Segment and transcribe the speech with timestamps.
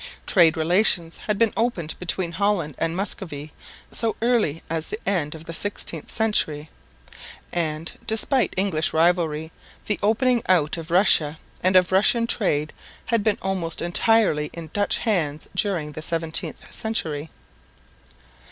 [0.25, 3.53] Trade relations had been opened between Holland and Muscovy
[3.91, 6.71] so early as the end of the 16th century;
[7.53, 9.51] and, despite English rivalry,
[9.85, 12.73] the opening out of Russia and of Russian trade
[13.05, 17.29] had been almost entirely in Dutch hands during the 17th century.